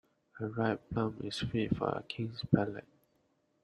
[0.39, 2.87] A ripe plum is fit for a king's palate.